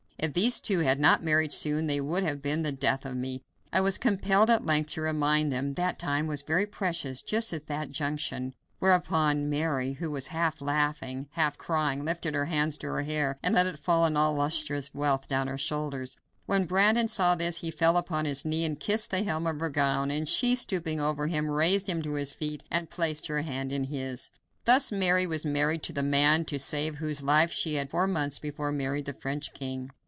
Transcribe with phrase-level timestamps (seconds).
[0.23, 3.41] If these two had not married soon they would have been the death of me.
[3.73, 7.65] I was compelled at length to remind them that time was very precious just at
[7.65, 13.01] that juncture, whereupon Mary, who was half laughing, half crying, lifted her hands to her
[13.01, 16.17] hair and let it fall in all its lustrous wealth down over her shoulders.
[16.45, 19.71] When Brandon saw this, he fell upon his knee and kissed the hem of her
[19.71, 23.71] gown, and she, stooping over him, raised him to his feet and placed her hand
[23.71, 24.29] in his.
[24.65, 28.37] Thus Mary was married to the man to save whose life she had four months
[28.37, 29.89] before married the French king.